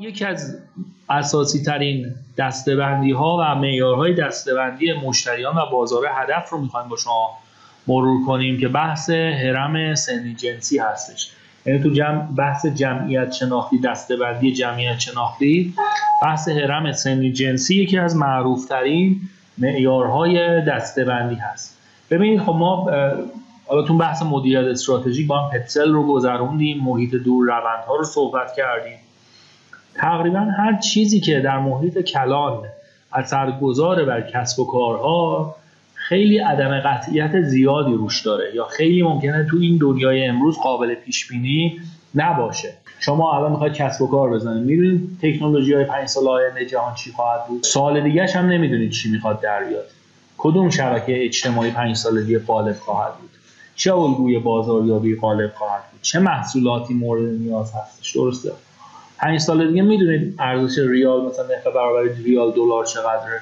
[0.00, 0.58] یکی از
[1.08, 7.30] اساسی ترین دستبندی ها و معیارهای دستبندی مشتریان و بازار هدف رو می‌خوایم با شما
[7.86, 11.30] مرور کنیم که بحث هرم سنی جنسی هستش.
[11.66, 15.74] یعنی تو جمع بحث جمعیت شناختی دستبندی جمعیت شناختی
[16.22, 19.20] بحث هرم سنی جنسی یکی از معروفترین
[19.58, 21.78] معیارهای دستبندی هست.
[22.10, 22.90] ببینید خب ما
[23.66, 28.54] حالا تو بحث مدیریت استراتژیک با هم پتسل رو گذروندیم محیط دور روندها رو صحبت
[28.56, 28.98] کردیم.
[29.94, 32.62] تقریبا هر چیزی که در محیط کلان
[33.12, 35.56] اثرگذار بر کسب و کارها
[35.94, 41.28] خیلی عدم قطعیت زیادی روش داره یا خیلی ممکنه تو این دنیای امروز قابل پیش
[41.28, 41.80] بینی
[42.14, 42.72] نباشه.
[43.00, 47.12] شما الان می‌خواید کسب و کار بزنید می‌دونید تکنولوژی های پنج سال آینده جهان چی
[47.12, 49.84] خواهد بود؟ سال دیگه هم نمی‌دونید چی می‌خواد در بیاد.
[50.38, 53.30] کدوم شبکه اجتماعی پنج سال دیگه غالب خواهد بود؟
[53.76, 58.52] چه الگوی بازاریابی غالب خواهد بود؟ چه محصولاتی مورد نیاز هستش؟ درسته.
[59.18, 63.40] پنج سال دیگه می‌دونید ارزش ریال مثلا نرخ برابر ریال دلار چقدره.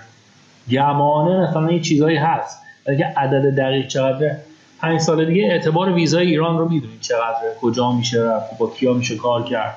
[0.71, 2.63] گمانه مثلا این چیزایی هست.
[2.87, 4.41] ولی عدد دقیق چقدره.
[4.81, 7.57] پنج سال دیگه اعتبار ویزای ایران رو می‌دونید چقدره.
[7.61, 9.77] کجا میشه رفت با کیا میشه کار کرد.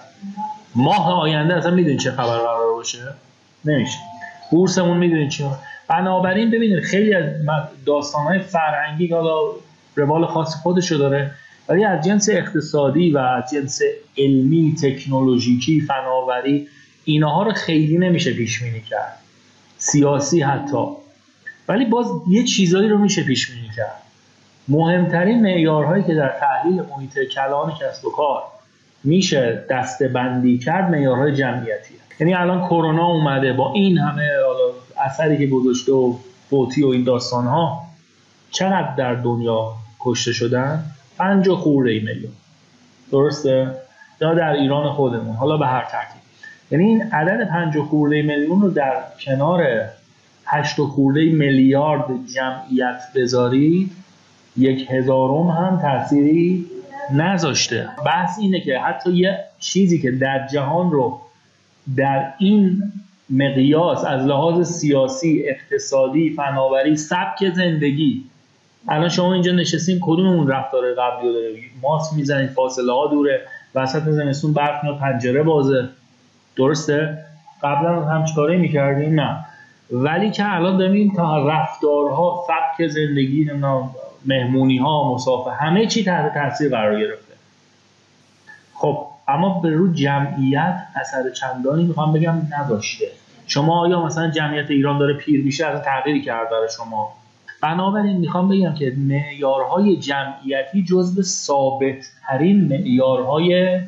[0.76, 3.00] ماه آینده اصلا می‌دونید چه خبر قرار باشه؟
[3.66, 3.98] نمیشه.
[4.52, 5.46] بورسمون می‌دونید چی
[5.88, 7.24] بنابراین ببینید خیلی از
[7.86, 9.38] داستانهای فرهنگی حالا
[9.96, 11.32] روال خاص خودشو داره.
[11.70, 13.82] ولی از جنس اقتصادی و از جنس
[14.18, 16.68] علمی تکنولوژیکی فناوری
[17.04, 19.18] اینها رو خیلی نمیشه پیش بینی کرد.
[19.78, 20.86] سیاسی حتی.
[21.68, 24.02] ولی باز یه چیزایی رو میشه پیش بینی کرد.
[24.68, 28.44] مهمترین معیارهایی که در تحلیل محیط کلان کسب و کار
[29.04, 34.30] میشه دسته بندی کرد معیارهای جمعیتی یعنی الان کرونا اومده با این همه
[35.06, 36.16] اثری که گذاشته و
[36.50, 37.82] فوتی و این داستان ها
[38.52, 40.86] چقدر در دنیا کشته شدن؟
[41.18, 42.32] پنج خورده ای میلیون.
[43.12, 43.72] درسته؟
[44.22, 45.36] یا در ایران خودمون.
[45.36, 46.22] حالا به هر ترتیب.
[46.72, 49.68] یعنی این عدد پنج خورده میلیون رو در کنار
[50.46, 52.06] هشت خورده میلیارد
[52.36, 53.92] جمعیت بذارید
[54.58, 56.66] یک هزارم هم تأثیری
[57.14, 57.90] نذاشته.
[58.06, 61.22] بحث اینه که حتی یه چیزی که در جهان رو
[61.96, 62.84] در این
[63.30, 68.24] مقیاس از لحاظ سیاسی اقتصادی فناوری سبک زندگی
[68.88, 73.42] الان شما اینجا نشستین کدوممون رفتار قبلی رو داره ماسک می‌زنید فاصله ها دوره
[73.76, 75.90] وسط زمستون برف میاد پنجره بازه.
[76.56, 77.18] درسته؟
[77.64, 79.46] قبلا هم چیکاره می‌کردیم نه.
[79.92, 83.52] ولی که الان داریم تا رفتارها سبک زندگی
[84.26, 87.34] مهمونی ها مسافه همه چی تحت تاثیر قرار گرفته.
[88.74, 93.06] خب اما به رو جمعیت اثر چندانی می‌خوام بگم نداشته.
[93.48, 97.14] شما آیا مثلا جمعیت ایران داره پیر میشه از تغییری کرد برای شما؟
[97.66, 103.80] بنابراین می‌خوام بگم که معیارهای جمعیتی جزو ثابت ترین معیارهای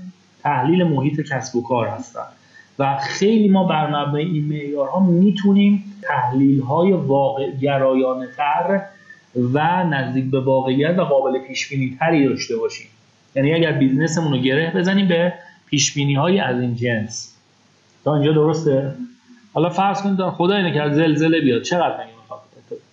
[0.44, 2.28] تحلیل محیط کسب و کار هستند
[2.80, 8.82] و خیلی ما بر مبنای این معیارها می‌تونیم تحلیل های واقع گرایانه تر
[9.54, 12.88] و نزدیک به واقعیت و قابل پیش بینی تری داشته باشیم.
[13.36, 15.34] یعنی اگر بیزنسمون رو گره بزنیم به
[15.66, 17.36] پیش بینی های از این جنس.
[18.04, 18.96] تا اینجا درسته؟
[19.54, 21.62] حالا فرض کنید خدا اینه که زلزله بیاد.
[21.62, 21.98] چقدر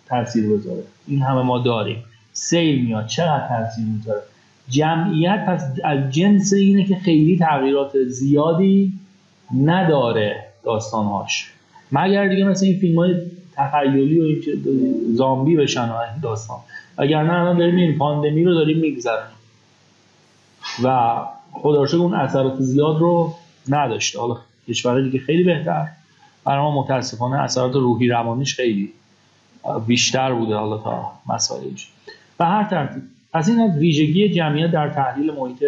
[0.06, 2.04] تاثیر بذاره این همه ما داریم.
[2.32, 3.06] سیل میاد.
[3.06, 4.22] چقدر تاثیر می‌ذاره؟
[4.68, 8.92] جمعیت پس از جنس اینه که خیلی تغییرات زیادی
[9.64, 11.52] نداره داستانهاش.
[11.92, 13.14] مگر دیگه مثل این فیلم های
[13.52, 14.42] تخیلی و
[15.14, 16.58] زامبی بشن این داستان.
[16.98, 19.36] اگر نه الان داریم این پاندمی رو داریم میگذرونیم.
[20.84, 21.16] و
[21.52, 23.34] خدا اون اثرات زیاد رو
[23.68, 24.36] نداشته حالا
[24.68, 25.86] کشور دیگه خیلی بهتر.
[26.44, 28.92] برای ما متاسفانه اثرات روحی روانیش خیلی
[29.86, 31.92] بیشتر بوده حالا تا مسائلش.
[32.38, 33.02] به هر ترتیب
[33.32, 35.64] از این از ویژگی جمعیت در تحلیل محیط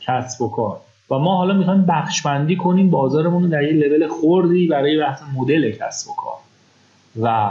[0.00, 0.80] کسب و کار.
[1.10, 5.70] و ما حالا می‌خوایم بخشبندی کنیم بازارمون رو در یه لول خوردی برای بحث مدل
[5.70, 6.38] کسب و کار.
[7.22, 7.50] و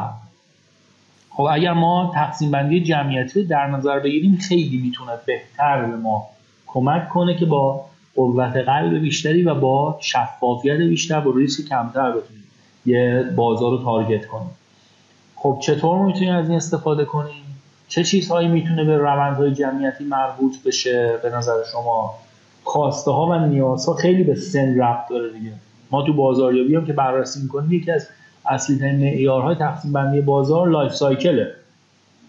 [1.30, 6.28] خب اگر ما تقسیم بندی جمعیتی در نظر بگیریم خیلی می‌تونه بهتر به ما
[6.68, 7.86] کمک کنه که با
[8.16, 12.44] قوت قلب بیشتری و با شفافیت بیشتر با ریسک کمتر بتونیم
[12.86, 14.50] یه بازار رو target کنیم.
[15.44, 17.44] خب چطور می‌تونیم از این استفاده کنیم؟
[17.88, 22.16] چه چیزهایی می‌تونه به روندهای جمعیتی مربوط بشه به نظر شما؟
[22.64, 25.52] خواسته ها و نیازها خیلی به سن ربط داره دیگه.
[25.92, 28.08] ما تو بازاریابی هم که بررسی می‌کنیم یکی از
[28.46, 31.48] اصلی ترین معیارهای تقسیم بندی بازار life cycle ه.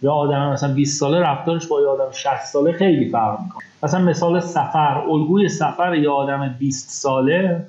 [0.02, 3.64] یا آدم مثلا 20 ساله رفتارش با یه آدم 60 ساله خیلی فرق می‌کنه.
[3.82, 7.66] مثلا مثال سفر الگوی سفر یه آدم 20 ساله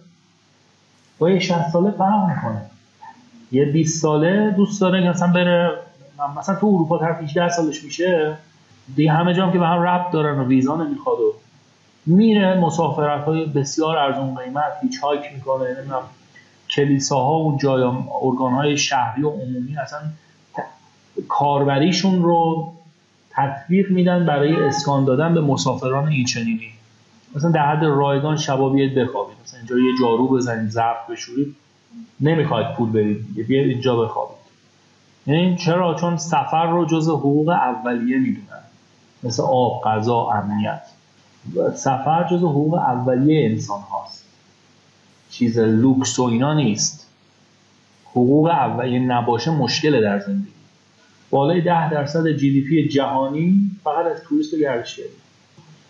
[1.20, 2.62] با یه 60 ساله فرق می‌کنه.
[3.56, 5.72] یه 20 ساله دوست داره مثلا بره
[6.38, 8.38] مثلا تو اروپا طرف 18 سالش میشه
[8.96, 11.34] دیگه همه جام که به هم ربط دارن و ویزا نمی‌خواد و
[12.06, 12.60] میره.
[12.60, 16.02] مسافرت های بسیار ارزون قیمت هیچ هایک می‌کنه نمی‌دونم
[16.70, 17.84] کلیساها و جای
[18.24, 20.00] ارگان های شهری و عمومی اصلا
[21.28, 22.74] کاربریشون رو
[23.30, 26.72] تطبیق میدن برای اسکان دادن به مسافران این چنینی
[27.36, 31.56] مثلا در حد رایگان شبا بیاید بخوابید مثلا اینجا یه جارو بزنید ظرف بشورید.
[32.20, 34.36] نمی‌خواید پول برید بیاید اینجا بخوابید.
[35.28, 38.64] یعنی چرا؟ چون سفر رو جز حقوق اولیه می‌دونن.
[39.24, 40.82] مثل آب غذا امنیت.
[41.76, 44.26] سفر جز حقوق اولیه انسان هاست
[45.30, 47.08] چیز لوکس و اینا نیست.
[48.12, 50.52] حقوق اولیه نباشه مشکل در زندگی.
[51.30, 55.06] بالای ده درصد GDP جهانی فقط از توریست و گردشگری.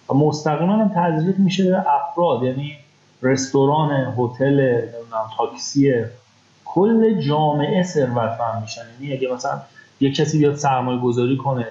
[0.09, 2.43] و مستقیما هم تزریق میشه به افراد.
[2.43, 2.77] یعنی
[3.21, 4.81] رستوران هتل
[5.37, 5.93] تاکسی
[6.65, 8.81] کل جامعه ثروتمند میشن.
[9.01, 9.61] یعنی اگه مثلا
[9.99, 11.67] یه کسی بیاد سرمایه گذاری کنه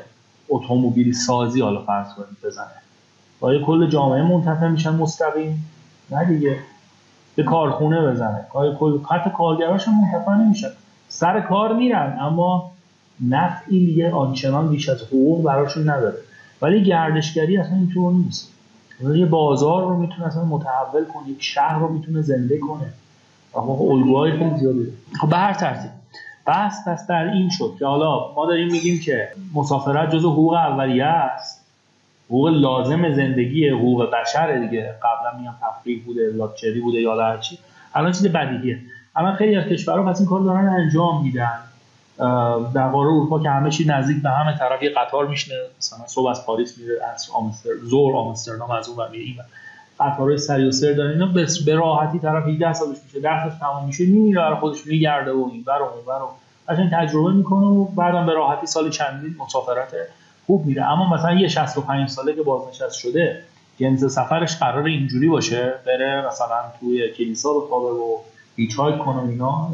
[0.49, 2.67] اتومبیل سازی حالا فرض کنید بزنه.
[3.41, 5.70] آیا کل جامعه منتفع میشن مستقیم.
[6.11, 6.58] نه دیگه.
[7.37, 8.46] به کارخونه بزنه.
[8.55, 10.69] آیا کل حتی کارگراش منتفع نمیشن.
[11.08, 12.73] سر کار میرن اما
[13.29, 16.19] نفعی دیگه آنچنان بیش از حقوق براشون نداره.
[16.62, 18.53] ولی گردشگری اصلا اینطور نیست.
[19.00, 22.93] یه بازار رو می‌تونه اصلا متحول کنه یک شهر رو می‌تونه زنده کنه.
[23.81, 25.91] الگوهای خیلی زیادی خب به هر ترتیب.
[26.46, 31.05] بحث پس در این شد که حالا ما داریم میگیم که مسافرت جزو حقوق اولیه
[31.05, 31.64] است.
[32.26, 34.94] حقوق لازم زندگی حقوق بشر دیگه.
[35.02, 37.58] قبلا میگم تفریح بوده لاکچری بوده یا هرچی
[37.94, 38.79] الان چیز بدیهیه.
[39.17, 41.58] اما خیلی از کشورها پس این کار دارن انجام میدن.
[42.75, 46.28] در قاره اروپا که همه چی نزدیک به همه طرف یه قطار میشنه مثلا صبح
[46.28, 49.37] از پاریس میره از آمستر زور آمستردام از اون میره این
[50.00, 51.11] قطارهای سری و سر دارن.
[51.11, 51.26] اینا
[51.66, 55.49] به راحتی طرف 18 سالش میشه 10 سالش تمام میشه میره برای خودش میگرده و
[55.52, 56.20] این بر اون بر
[56.69, 59.93] قشنگ تجربه می‌کنه و بعدم به راحتی سال چندین مسافرت
[60.46, 60.82] خوب میره.
[60.82, 63.43] اما مثلا یه 65 ساله که بازنشست شده
[63.78, 68.17] جنس سفرش قرار اینجوری باشه بره مثلا توی کلیسا بخوابه و
[68.56, 69.70] هیچ کنه اینا.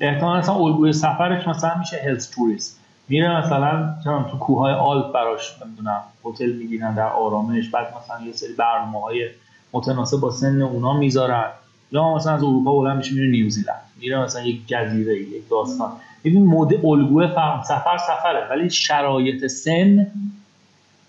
[0.00, 6.00] احتمال مثلا الگوی سفرش مثلا میشه هلز توریست میره مثلا تو کوههای آلپ براش نمی‌دونم
[6.24, 9.28] هتل می‌گیرن در آرامش بعد مثلا یه سری برنامه های
[9.72, 11.44] متناسب با سن اونا می‌ذارن.
[11.92, 13.80] یا مثلا از اروپا بلند میشه میره نیوزیلند.
[14.00, 15.92] میره مثلا یک جزیره یک داستان.
[16.24, 20.06] ببین مود الگوی فهم سفر سفره ولی شرایط سن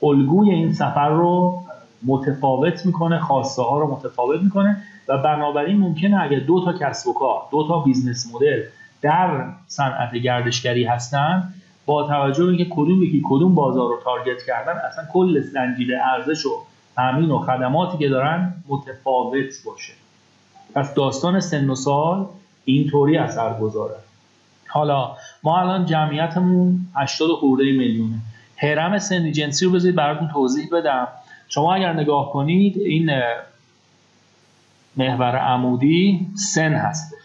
[0.04, 1.62] الگوی این سفر رو
[2.06, 4.78] متفاوت می‌کنه خواسته ها رو متفاوت می‌کنه
[5.08, 8.62] و بنابراین ممکنه اگه دو تا کسب و کار دو تا business model
[9.02, 11.54] در صنعت گردشگری هستن
[11.86, 16.46] با توجه به اینکه کدوم یکی کدوم بازار رو target کردن اصلا کل زنجیره ارزش
[16.46, 16.50] و
[16.96, 19.94] تامین و خدماتی که دارن متفاوت باشه.
[20.76, 22.26] پس داستان سن و سال
[22.66, 23.96] اینطوری اثر گذاره.
[24.68, 28.16] حالا ما الان جمعیتمون 80 خورده میلیونه.
[28.58, 31.08] هرم سنی جنسی رو بذارید براتون توضیح بدم.
[31.48, 33.12] شما اگر نگاه کنید این
[34.98, 37.18] محور عمودی سن هسته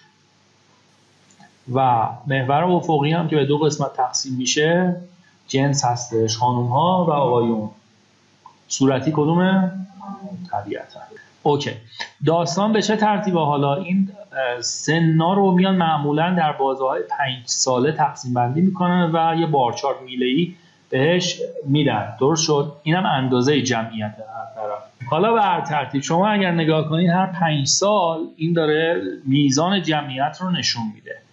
[1.73, 4.97] و محور افقی هم که به دو قسمت تقسیم میشه
[5.49, 7.71] جنس هستش خانوم ها و آقایون.
[8.69, 9.73] صورتی کدومه؟
[10.51, 11.01] طبیعتا.
[11.43, 11.71] اوکی.
[12.27, 14.09] داستان به چه ترتیبه؟ حالا این
[14.61, 20.03] سنا رو میان معمولا در بازه های پنج ساله تقسیم بندی می‌کنن و یه بارچارت
[20.03, 20.55] میله ای
[20.91, 22.17] بهش میدن.
[22.21, 25.09] درست شد؟ اینم اندازه جمعیت هر طرف.
[25.11, 30.39] حالا به هر ترتیب شما اگر نگاه کنید هر پنج سال این داره میزان جمعیت
[30.41, 31.24] رو نشون میده.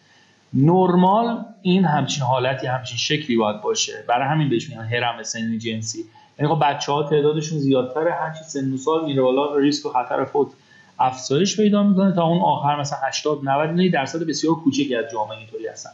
[0.53, 3.93] نرمال این همچین حالتی همچین شکلی باید باشه.
[4.07, 6.05] برای همین بهش میگن هرم سنی جنسی.
[6.39, 10.25] یعنی خب بچه ها تعدادشون زیادتره هرچی سن و سال میره بالا ریسک و خطر
[10.25, 10.47] فوت
[10.99, 15.67] افزایش پیدا می‌کنه تا اون آخر مثلا 80 90 درصد بسیار کوچکی از جامعه اینطوری
[15.67, 15.89] هستن.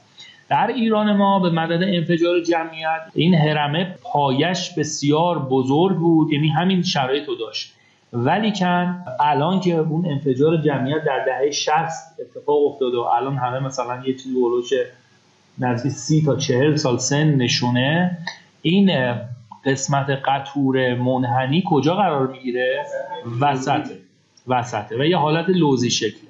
[0.50, 6.84] در ایران ما به مدد انفجار جمعیت این هرمه پایش بسیار بزرگ بود یعنی همین
[6.84, 7.74] شرایط داشت.
[8.26, 11.74] ولی کن الان که اون انفجار جمعیت در دهه 60
[12.20, 14.74] اتفاق افتاده و الان همه مثلا یه چیزی بولوش
[15.60, 18.18] نزدیک 30 تا 40 سال سن نشونه
[18.62, 18.92] این
[19.66, 22.86] قسمت قطور منحنی کجا قرار می‌گیره؟
[23.42, 23.88] وسط
[24.48, 25.00] وسطه.
[25.00, 26.30] و یه حالت لوزی شکله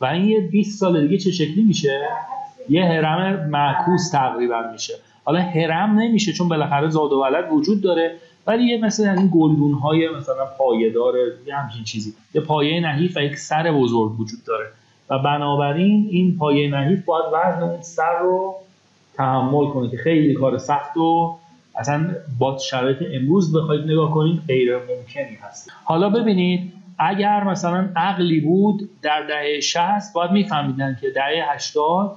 [0.00, 2.00] و این یه 20 سال دیگه چه شکلی میشه؟
[2.68, 4.94] یه هرم معکوس تقریبا میشه.
[5.24, 8.16] حالا هرم نمیشه چون بالاخره زاد و ولد وجود داره.
[8.46, 11.14] ولی یه مثل این گلدون های مثلا پایدار
[11.46, 12.14] یه همچین چیزی.
[12.34, 14.66] یه پایه نحیف و یک سر بزرگ وجود داره.
[15.10, 18.54] و بنابراین این پایه نحیف باید وزن اون سر رو
[19.14, 21.38] تحمل کنه که خیلی کار سخت و
[21.78, 25.72] اصلا با شرایط امروز بخواید نگاه کنید غیر ممکنی هست.
[25.84, 32.16] حالا ببینید اگر مثلا عقلی بود در دهه 60 باید میفهمیدن که دهه 80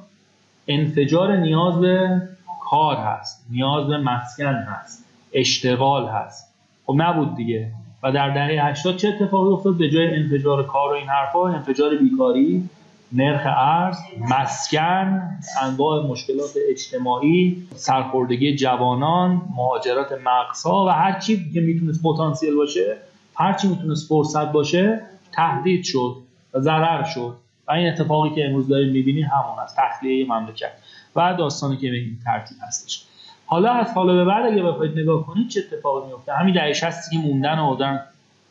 [0.67, 2.21] انفجار نیاز به
[2.69, 5.08] کار هست نیاز به مسکن هست.
[5.33, 6.53] اشتغال هست.
[6.85, 7.71] خب نبود دیگه.
[8.03, 11.95] و در دهه 80 چه اتفاقی افتاد؟ به جای انفجار کار و این حرفا انفجار
[11.95, 12.69] بیکاری
[13.11, 13.97] نرخ ارز
[14.29, 15.21] مسکن
[15.61, 22.97] انواع مشکلات اجتماعی سرخوردگی جوانان مهاجرت مقصا و هر چی که می‌تونست پتانسیل باشه
[23.35, 26.15] هر چی می‌تونست فرصت باشه تهدید شد
[26.53, 27.35] و ضرر شد.
[27.67, 29.77] و این اتفاقی که امروز داریم می‌بینیم همون است.
[29.77, 30.71] تخلیه مملکت.
[31.15, 33.05] و داستانی که به این ترتیب هستش.
[33.49, 37.11] حالا از حالا به بعد اگه بخواید نگاه کنید چه اتفاقی میفته؟ همین دهه 60
[37.11, 37.97] که موندن و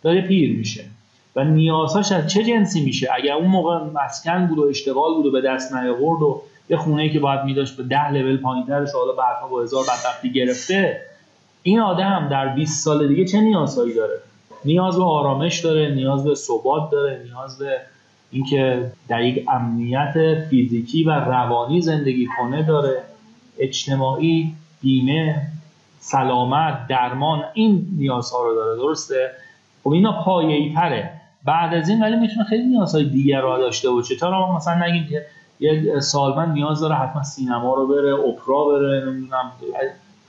[0.02, 0.84] داره پیر میشه.
[1.36, 5.30] و نیازهاش از چه جنسی میشه؟ اگر اون موقع مسکن بود و اشتغال بود و
[5.30, 9.48] به دست نیاورد و یه خونه که باید میداشت به ده لول پایینترش حالا بعدها
[9.48, 11.00] با هزار بدبختی گرفته
[11.62, 14.18] این آدم در 20 سال دیگه چه نیازهایی داره؟
[14.64, 17.80] نیاز به آرامش داره نیاز به ثبات داره نیاز به
[18.30, 23.02] اینکه در یک امنیت فیزیکی و روانی زندگی کنه داره
[23.58, 25.42] اجتماعی بیمه
[26.00, 29.30] سلامت درمان این نیازها رو داره درسته؟
[29.84, 31.10] خب اینا پایه‌ای تره
[31.44, 34.16] بعد از این ولی می‌تونه خیلی نیازهای دیگر رو داشته باشه.
[34.16, 35.26] تا ما مثلا نگیم که
[35.60, 39.52] یک سالمند نیاز داره حتما سینما رو بره اپرا بره نمی‌دونم.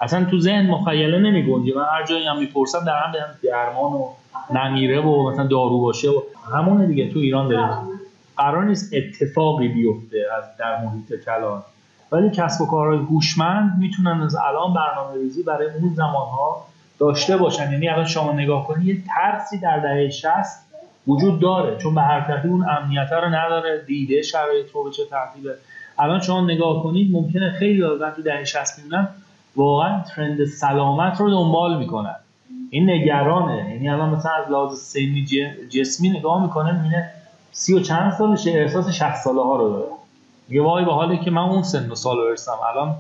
[0.02, 3.14] اصلا تو ذهن مخیله نمی من هر جایی هم می‌پرسم در هم
[3.44, 4.08] درمان و
[4.54, 6.22] نمیره و مثلا دارو باشه و
[6.54, 8.00] همونه دیگه تو ایران داریم.
[8.38, 11.64] قرار نیست اتفاقی بیفته از در محیط کلان
[12.12, 16.66] ولی کسب و کارهای هوشمند می‌تونن از الان برنامه ریزی برای اون زمانها
[17.00, 17.72] داشته باشن.
[17.72, 20.34] یعنی الان شما نگاه کنید یه ترسی در دهه 60
[21.08, 25.56] وجود داره چون به هر اون امنیت رو نداره دیده شرایط رو به چه ترتیبه.
[26.00, 29.08] الان شما نگاه کنید ممکنه خیلی آدم تو دهه 60 می‌بینن
[29.56, 32.16] واقعا ترند سلامت رو دنبال می‌کنن.
[32.70, 33.70] این نگرانه.
[33.72, 35.26] یعنی الان مثلا از لحاظ سنی
[35.70, 37.10] جسمی نگاه می‌کنه می‌بینه
[37.52, 39.99] سی و چند سالشه احساس 60 ساله ها رو داره.
[40.50, 42.96] یه وای به حالی که من اون سن و سال برسم الان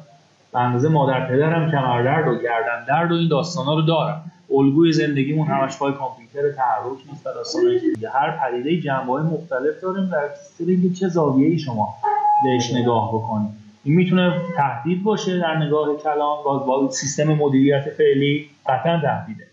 [0.53, 4.31] به اندازه مادر پدرم کمردرد و گردن درد و این داستانا رو دارم.
[4.51, 7.79] الگوی زندگیمون همش پای کامپیوتر تحرک نیست و داستانای
[8.13, 10.29] هر پدیده جنبه های مختلف داریم در
[10.59, 11.95] اینکه چه زاویه شما
[12.43, 13.49] بهش نگاه بکنید.
[13.83, 19.43] این می‌تونه تهدید باشه در نگاه کلام با, با سیستم مدیریت فعلی قطعا تهدیده.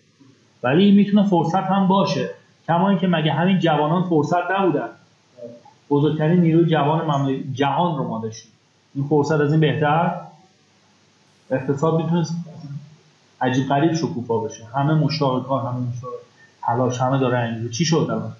[0.62, 2.30] ولی می‌تونه فرصت هم باشه.
[2.68, 4.88] کما اینکه مگه همین جوانان فرصت نبودن.
[5.90, 8.52] بزرگترین نیروی جوان جهان رو ما داشتیم
[8.94, 10.20] این فرصت از این بهتر؟
[11.50, 12.34] اقتصاد می‌تونست
[13.40, 14.64] عجیب غریب شکوفا بشه.
[14.64, 16.10] همه مشتاق کار همه مشتاق
[16.62, 17.68] تلاش همه داره انگیزه.
[17.68, 18.32] چی شد الان؟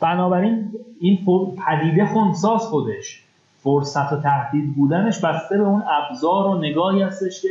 [0.00, 1.26] بنابراین این
[1.66, 3.22] پدیده خونساز خودش.
[3.62, 7.48] فرصت و تهدید بودنش بسته به اون ابزار و نگاهی هستش که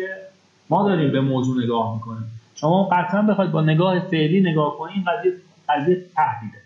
[0.69, 2.31] ما داریم به موضوع نگاه می‌کنیم.
[2.55, 5.05] شما قطعا بخواید با نگاه فعلی نگاه کنید
[5.69, 6.58] قضیه تهدیده.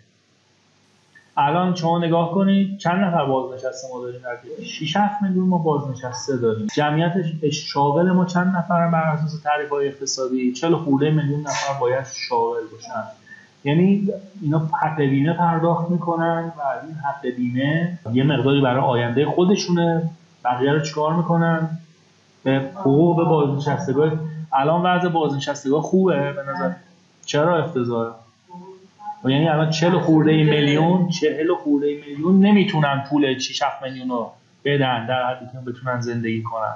[1.38, 6.38] الان شما نگاه کنید چند نفر بازنشسته ما داریم در 6 7 میلیون ما بازنشسته
[6.38, 6.68] داریم.
[6.76, 7.14] جمعیت
[7.52, 12.62] شاغل ما چند نفر بر اساس تعریف های اقتصادی 40 خورده میلیون نفر باید شاغل
[12.72, 13.04] باشن.
[13.64, 14.10] یعنی
[14.42, 20.10] اینا حق بیمه پرداخت می‌کنن و این حق بیمه یه مقداری برای آینده خودشونه.
[20.46, 21.70] بقیه رو چیکار می‌کنن؟
[22.44, 24.12] به حقوق بازنشستگاه.
[24.54, 26.72] الان وضع بازنشستگاه خوبه به نظر
[27.26, 28.12] چرا افتضاحه؟
[29.24, 34.32] و یعنی الان 40 خورده میلیون 40 خورده میلیون نمی‌تونن پول 6 7 میلیون رو
[34.66, 36.76] بدن در حدی که بتونن زندگی کنن.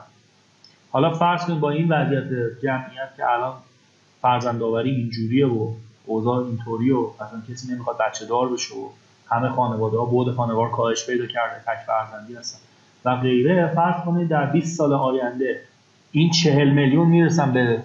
[0.92, 2.28] حالا فرض کنید با این وضعیت
[2.64, 3.54] جمعیت که الان
[4.22, 5.72] فرزند آوری اینجوریه و
[6.06, 8.90] اوضاع اینطوری و اصلا کسی نمی‌خواد بچه دار بشه و
[9.30, 12.60] همه خانواده ها بود خانوار کاهش پیدا کرده تک فرزندی هستن
[13.06, 15.62] و غیره فرض کنید در 20 سال آینده
[16.12, 17.84] این 40 میلیون می‌رسن به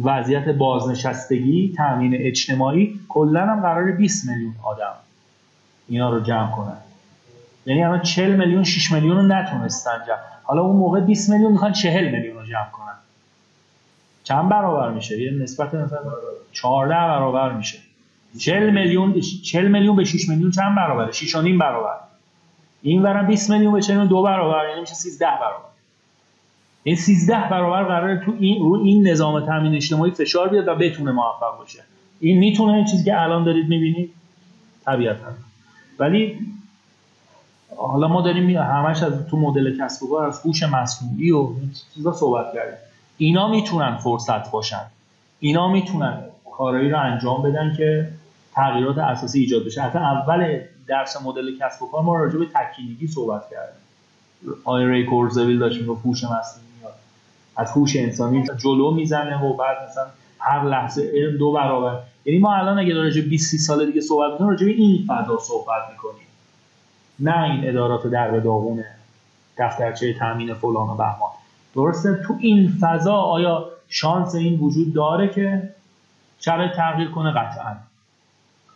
[0.00, 4.92] وضعیت بازنشستگی تامین اجتماعی کلا هم قرار 20 میلیون آدم
[5.88, 6.76] اینا رو جمع کنن.
[7.66, 10.16] یعنی الان 40 میلیون 6 میلیون رو نتونستن جمع.
[10.42, 12.94] حالا اون موقع 20 میلیون می‌خوان 40 میلیون رو جمع کنن.
[14.24, 16.00] چند برابر میشه؟ یه نسبت مثلا
[16.52, 17.78] 14 برابر میشه.
[18.38, 21.94] 40 میلیون 40 میلیون به 6 میلیون چند برابره؟ 6 و نیم برابر.
[22.82, 25.71] این ورم 20 میلیون به 40 دو برابر یعنی میشه 13 برابر.
[26.84, 31.12] این 13 برابر قراره تو این رو این نظام تامین اجتماعی فشار بیاد و بتونه
[31.12, 31.84] موفق باشه.
[32.20, 34.10] این می‌تونه این چیزی که الان دارید می‌بینید؟
[34.84, 35.26] طبیعتا.
[35.98, 36.38] ولی
[37.76, 41.48] حالا ما داریم همش از تو مدل کسب و کار از هوش مصنوعی و
[41.94, 42.78] چیزا صحبت کردیم.
[43.18, 44.82] اینا می‌تونن فرصت باشن.
[45.40, 46.18] اینا می‌تونن
[46.56, 48.08] کارایی رو انجام بدن که
[48.54, 49.82] تغییرات اساسی ایجاد بشه.
[49.82, 53.82] حتی اول درس مدل کسب و کار ما راجع به تکینگی صحبت کردیم.
[54.64, 56.71] آی ری کورزویل داشت می‌گفت هوش مصنوعی.
[57.56, 60.06] از هوش انسانی جلو می‌زنه و بعد مثلا
[60.38, 61.98] هر لحظه علم دو برابر.
[62.24, 66.26] یعنی ما الان اگه راجع 20 سال دیگه صحبت می‌کنیم راجع این فضا صحبت می‌کنیم.
[67.18, 68.86] نه این ادارات در داغونه
[69.58, 71.30] دفترچه تامین فلان و بهمان.
[71.74, 75.70] درسته؟ تو این فضا آیا شانس این وجود داره که
[76.40, 77.76] شرایط تغییر کنه؟ قطعا.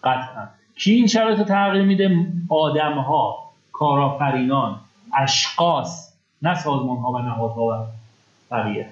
[0.05, 0.47] قطعا.
[0.79, 4.81] کی این شرایط تغییر میده؟ آدم ها کارآفرینان
[5.15, 7.87] اشخاص نه سازمان ها و نهادها و
[8.51, 8.87] بقیه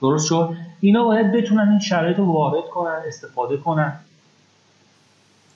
[0.00, 3.92] درست شد؟ اینا باید بتونن این شرایط رو وارد کنن استفاده کنن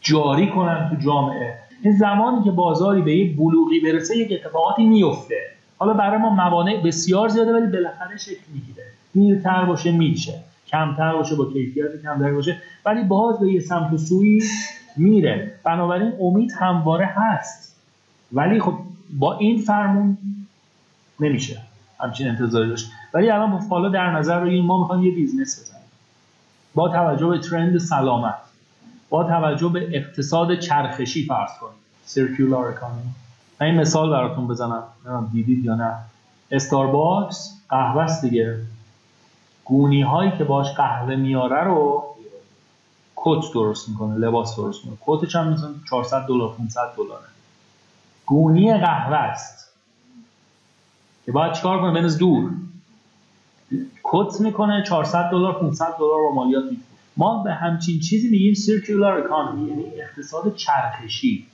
[0.01, 1.59] جاری کنن تو جامعه.
[1.83, 5.41] این زمانی که بازاری به یک بلوغی برسه یک اتفاقاتی میفته.
[5.79, 8.85] حالا برای ما موانع بسیار زیاده ولی بالاخره شکل می‌گیره.
[9.13, 10.35] دیرتر باشه میشه.
[10.67, 12.57] کمتر باشه با کیفیت کمتر باشه.
[12.85, 14.43] ولی باز به یه سمت و سوی
[14.97, 15.55] میره.
[15.65, 17.77] بنابراین امید همواره هست.
[18.33, 18.75] ولی خب
[19.19, 20.19] با این فرمون
[21.21, 21.63] نمیشه.
[22.01, 22.91] همچین انتظاری داشت.
[23.15, 25.83] ولی الان با در نظر رو ما می‌خوایم یه business بزنیم.
[26.75, 28.35] با توجه به ترند سلامت
[29.09, 31.75] با توجه به اقتصاد چرخشی فرض کنیم
[32.05, 33.03] سیرکولار اکانومی
[33.61, 35.95] من این مثال براتون بزنم نمی‌دونم دیدید یا نه.
[36.51, 38.59] استارباکس قهوه است دیگه.
[39.65, 42.05] گونی هایی که باش قهوه میاره رو
[43.17, 44.99] کت درست می‌کنه لباس درست می‌کنه.
[45.07, 47.25] کتش هم مثلا 400 دلار 500 دلاره.
[48.27, 49.58] گونی قهوه است.
[51.29, 52.51] که باید چیکار کنه؟ بنز دور.
[54.05, 56.85] کت می‌کنه 400 دلار 500 دلار با مالیات می‌کنه
[57.17, 61.47] ما به همچین چیزی میگیم سیرکولار اکانومی یعنی اقتصاد چرخشی.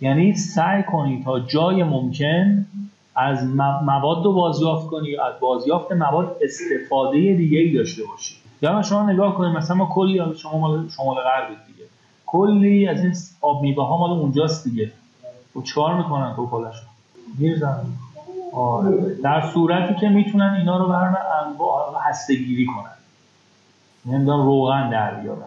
[0.00, 2.66] یعنی سعی کنید تا جای ممکن
[3.14, 3.46] از
[3.84, 8.34] مواد رو بازیافت کنی از بازیافت مواد استفاده دیگه ای داشته باشی.
[8.62, 11.88] یا شما نگاه کنید مثلا ما کلی شما مال شمال غرب دیگه.
[12.26, 14.92] کلی از این آب میوه ها مال اونجاست دیگه.
[15.56, 16.88] و چکار می‌کنن تو کلاشون
[17.38, 17.66] میرزن.
[17.66, 18.05] آره.
[19.22, 22.96] در صورتی که می‌تونن اینا رو برن انواع هستگیری کنن.
[24.06, 25.40] نمی‌دونم روغن در بیارن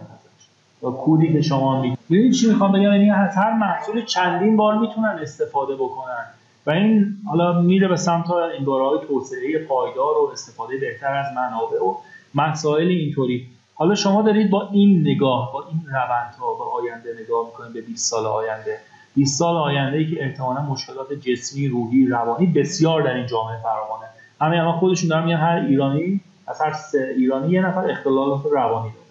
[0.83, 5.19] یا کودی که شما میگید چی می‌خوام بگم؟ یعنی از هر محصول چندین بار می‌تونن
[5.21, 6.25] استفاده بکنن.
[6.65, 11.83] و این حالا میره به سمت این های توسعه پایدار و استفاده بهتر از منابع
[11.83, 11.95] و
[12.35, 13.47] مسائل اینطوری.
[13.75, 18.11] حالا شما دارید با این نگاه با این روندها به آینده نگاه می‌کنید به 20
[18.11, 18.79] سال آینده.
[19.15, 24.05] 20 سال آینده ای که احتمالا مشکلات جسمی روحی روانی بسیار در این جامعه فراوانه.
[24.41, 28.89] همه الان خودشون دارن میگن هر ایرانی از هر سه ایرانی یه نفر اختلالات روانی
[28.89, 29.05] داره.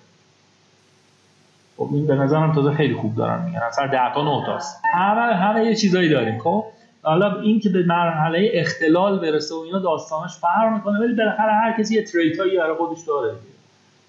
[1.76, 3.60] خب این به نظرم تازه خیلی خوب دارن میگن.
[3.62, 4.82] از هر 10 تا 9 تاست.
[4.94, 6.38] همه همه یه چیزایی داریم.
[6.38, 6.64] خب؟
[7.02, 11.76] حالا این که به مرحله اختلال برسه و اینا داستانش فرق می‌کنه ولی بالاخره هر
[11.78, 13.34] کسی یه تریت هایی برای خودش داره.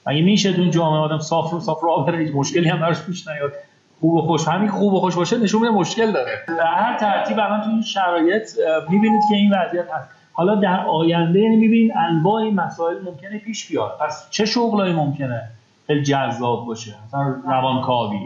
[0.05, 3.27] اگه میشه تو این جامعه آدم صاف رو صاف رو هیچ مشکلی هم براش پیش
[3.27, 3.53] نیاد.
[3.99, 4.47] خوب و خوش.
[4.47, 6.31] همین خوب و خوش باشه نشون میده مشکل داره.
[6.47, 8.49] در هر ترتیب الان تو این شرایط
[8.89, 10.09] می‌بینید که این وضعیت هست.
[10.33, 13.97] حالا در آینده یعنی می‌بینید انواع مسائل ممکنه پیش بیاد.
[14.01, 15.41] پس چه شغلایی ممکنه
[15.87, 18.19] خیلی جذاب باشه؟ مثلا روانکاوی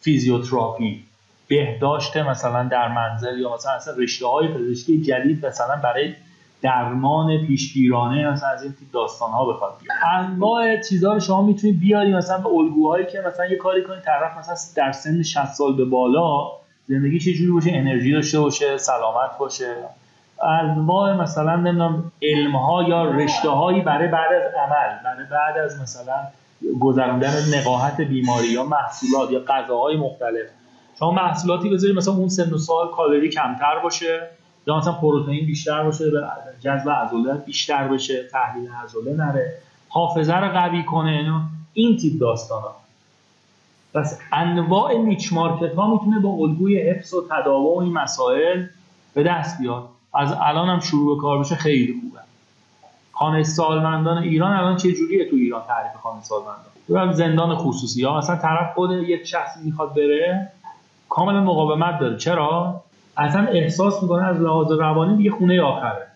[0.00, 1.04] فیزیوتراپی
[1.48, 6.14] بهداشت مثلا در منزل یا مثلا اصلا رشته های پزشکی جدید مثلا برای
[6.62, 9.72] درمان پیشگیرانه مثلا از این داستان ها بخواد
[10.14, 14.38] انواع چیزا رو شما می‌تونید بیاری مثلا به الگوهایی که مثلا یه کاری کنید طرف
[14.38, 16.48] مثلا در سن 60 سال به بالا
[16.86, 19.74] زندگی چه جوری باشه انرژی داشته باشه سلامت باشه.
[20.42, 25.80] انواع مثلا نمی‌دونم علم ها یا رشته هایی برای بعد از عمل برای بعد از
[25.80, 26.16] مثلا
[26.80, 30.46] گذراندن نقاهت بیماری یا محصولات یا غذاهای مختلف.
[30.98, 34.30] شما محصولاتی بذارید مثلا اون سن و سال کالری کمتر باشه.
[34.66, 36.28] یا مثلا پروتئین بیشتر باشه به
[36.60, 39.52] جذب عضله بیشتر بشه تحلیل عضله نره
[39.88, 41.42] حافظه رو قوی کنه
[41.72, 42.76] این تیپ داستان ها
[43.94, 48.66] پس انواع نیچ مارکت ها می‌تونه با الگوی حفظ و تداوم این مسائل
[49.14, 49.88] به دست بیاد.
[50.14, 52.20] از الان هم شروع به کار بشه خیلی خوبه.
[53.12, 58.00] خانه سالمندان ایران الان چه جوریه تو ایران تعریف خانه سالمندان؟ زندان خصوصی.
[58.00, 60.52] یا مثلا طرف خود یک شخصی می‌خواد بره
[61.08, 62.16] کاملا مقاومت داره.
[62.16, 62.82] چرا؟
[63.16, 66.06] اصلا احساس می‌کنه از لحاظ روانی دیگه خونه آخره.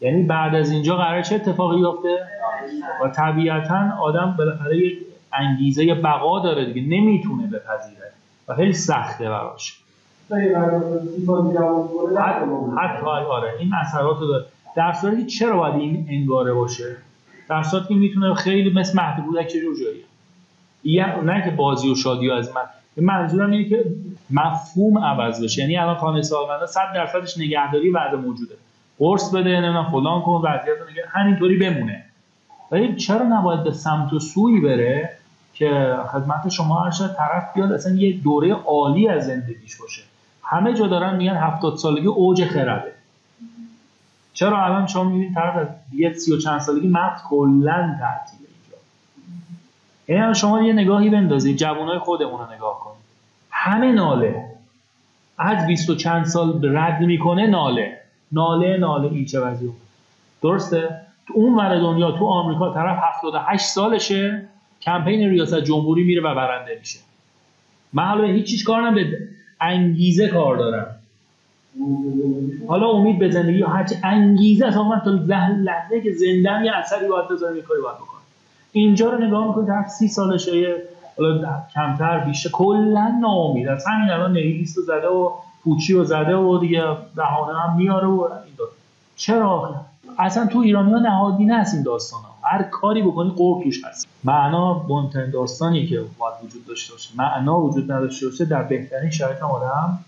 [0.00, 2.26] یعنی بعد از اینجا قرار چه اتفاقی بیفته؟
[3.04, 4.98] و طبیعتا آدم بالاخره یک
[5.32, 8.12] انگیزه بقا داره دیگه نمی‌تونه بپذیره
[8.48, 9.80] و خیلی سخته براش.
[12.78, 14.44] حتی آره این اثرات رو داره.
[14.76, 16.96] در صورتی چرا باید این انگاره باشه؟
[17.48, 20.04] در صورتی که می‌تونه خیلی مثل مهد بودک رو جایی
[21.24, 22.62] نه که بازی و شادی از من
[22.96, 23.84] منظورم اینه که
[24.30, 25.62] مفهوم عوض بشه.
[25.62, 28.54] یعنی الان خانه سالمندا 100 درصدش نگهداری وضع موجوده.
[28.98, 32.04] قرص بده نمی‌دونم فلان کن وضعیت نگه همینطوری بمونه.
[32.70, 35.10] ولی چرا نباید به سمت و سوی بره
[35.54, 40.02] که خدمت شما هر طرف بیاد اصلا یه دوره عالی از زندگیش باشه.
[40.42, 42.92] همه جا دارن میگن 70 سالگی اوج خرده.
[44.32, 48.78] چرا الان شما می‌بینید طرف از یه سی و چند سالگی مرد کلا تعطیله اینجا؟
[50.08, 53.03] یعنی شما یه نگاهی بندازید جوانای خودمون رو نگاه کنید.
[53.64, 54.44] همه ناله.
[55.38, 58.00] از 20 و چند سال رد می‌کنه ناله.
[58.32, 59.70] ناله ناله این چه وضعیه؟
[60.42, 64.48] درسته؟ تو اون ور دنیا تو آمریکا طرف 78 سالشه
[64.82, 66.98] کمپین ریاست جمهوری میره و برنده میشه.
[67.92, 69.18] من حالا هیچ چیز کار به
[69.60, 70.86] انگیزه کار دارم.
[72.68, 74.76] حالا امید به زندگی هر انگیزه است.
[74.76, 78.20] من تا لحظه که زنده یه اثری باید بذارم یه کاری باید بکنم.
[78.72, 80.76] اینجا رو نگاه می‌کنید هر سی سالشه
[81.18, 85.30] حالا کمتر بیشتر کلا ناامید از همین الان نیلیست رو زده و
[85.64, 86.82] پوچی رو زده و دیگه
[87.14, 88.54] بهانه هم میاره و این
[89.16, 89.74] چرا
[90.18, 94.08] اصلا تو ایرانی ها نهادی هست این داستان ها هر کاری بکنی قرب توش هست.
[94.24, 99.42] معنا بنتن داستانی که باید وجود داشته باشه معنا وجود نداشته باشه در بهترین شرایط
[99.42, 99.98] آدم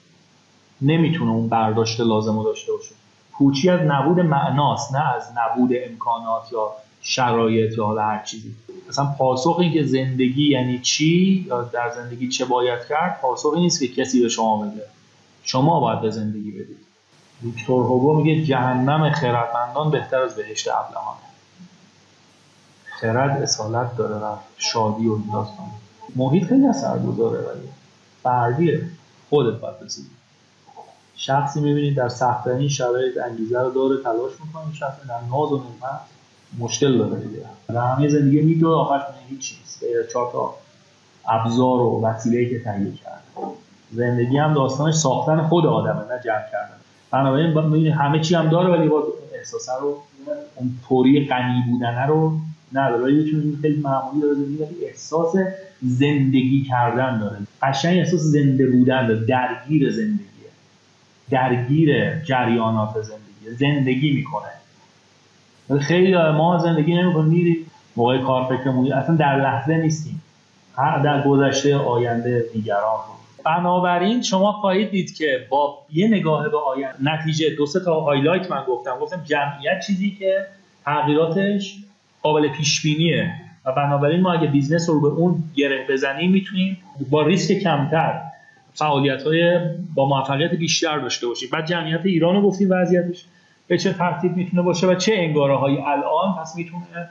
[0.83, 2.95] نمی‌تونه اون برداشت لازم رو داشته باشه.
[3.33, 8.55] پوچی از نبود معناست نه از نبود امکانات یا شرایط یا هر چیزی.
[8.89, 13.81] مثلا پاسخ این که زندگی یعنی چی یا در زندگی چه باید کرد پاسخی نیست
[13.81, 14.83] که کسی به شما بده.
[15.43, 16.87] شما باید به زندگی بدید.
[17.43, 21.21] ویکتور هوگو میگه جهنم خردمندان بهتر از بهشت ابلهانه.
[23.01, 25.67] خرد اصالت داره و شادی و داستان.
[26.17, 27.69] محیط خیلی اثر گذاره ولی
[28.23, 28.91] فردیه.
[29.31, 30.11] خودت باید بسیدی
[31.17, 36.01] شخصی می‌بینید در سختترین شرایط انگیزه رو داره تلاش می‌کنه شخص در ناز و نعمت
[36.59, 37.43] مشکل داره دیگه.
[37.69, 39.79] در همه زندگی میدوه آخرش هیچ چیز.
[39.81, 40.55] غیر چهار تا
[41.29, 43.23] ابزار و وسیله که تهیه کرد
[43.93, 46.77] زندگی هم داستانش ساختن خود آدمه نه جمع کردن.
[47.11, 49.05] بنابراین همه چی هم داره ولی باز
[49.35, 50.03] احساسه رو
[50.57, 52.33] اون طوری غنی بودنه رو
[52.73, 53.13] نداره.
[53.13, 53.25] یه
[53.63, 55.35] خیلی معمولی داره زندگی ولی احساس
[55.83, 57.37] زندگی کردن داره.
[57.63, 59.27] قشنگ احساس زنده بودن داره.
[59.27, 60.51] درگیر زندگیه.
[61.31, 63.57] درگیر جریانات زندگی.
[63.59, 64.51] زندگی می‌کنه.
[65.81, 67.29] خیلی ما زندگی نمی‌کنیم.
[67.29, 67.57] میریم
[67.97, 70.23] موقع کار فکر اصلا در لحظه نیستیم.
[70.77, 72.99] در گذشته آینده دیگران
[73.45, 78.65] بنابراین شما خواهید دید که با یه نگاه به آینده نتیجه دو تا highlight من
[78.69, 78.99] گفتم.
[79.01, 80.47] گفتم جمعیت چیزی که
[80.85, 81.77] تغییراتش
[82.23, 83.33] قابل پیش بینیه
[83.65, 86.79] و بنابراین ما اگه business رو به اون گره بزنیم می‌تونیم
[87.11, 88.21] با ریسک کمتر
[88.75, 89.61] فعالیت های
[89.95, 91.49] با موفقیت بیشتر داشته باشیم.
[91.53, 93.25] بعد جمعیت ایران رو گفتیم وضعیتش.
[93.69, 97.11] به چه ترتیب می‌تونه باشه و چه انگاره های الان پس می‌تونه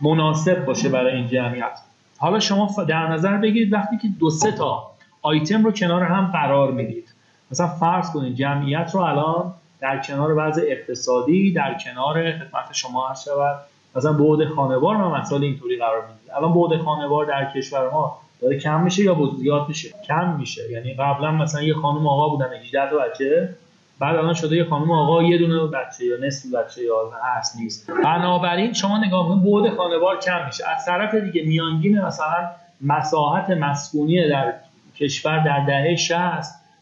[0.00, 1.80] مناسب باشه برای این جمعیت.
[2.18, 4.90] حالا شما در نظر بگیرید وقتی که دو سه تا
[5.22, 7.14] آیتم رو کنار هم قرار می‌دید.
[7.50, 13.14] مثلا فرض کنید جمعیت رو الان در کنار وضع اقتصادی در کنار خدمت شما هر
[13.14, 13.56] شود.
[13.96, 18.58] مثلا بعد خانوار و مسائل اینطوری قرار می‌دید الان بعد خانوار در کشور ما داره
[18.58, 20.70] کم میشه یا زیاد میشه؟ کم میشه.
[20.72, 23.54] یعنی قبلا مثلا یه خانم آقا بودن 18 تا بچه.
[23.98, 27.90] بعد الان شده یه خانم آقا یه دونه بچه یا نصف بچه یا هست نیست.
[28.04, 30.68] بنابراین شما نگاه کنید بعد خانوار کم میشه.
[30.68, 34.54] از طرف دیگه میانگین مثلا مساحت مسکونی در
[34.96, 36.20] کشور در دهه 60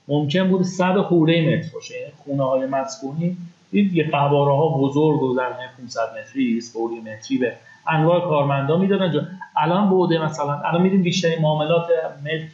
[0.08, 2.00] ممکن بود 100 خورده متر باشه.
[2.00, 3.36] یعنی خونه های مسکونی
[3.72, 7.52] یه قواره ها بزرگ و زمین 500 متری 20 متری به
[7.88, 9.38] انواع کارمندا می‌دادن.
[9.56, 11.86] الان بوده مثلا الان میدیم بیشتر معاملات
[12.24, 12.48] ملک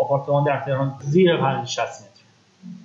[0.00, 2.22] آپارتمان در تهران زیر 50 60 متر.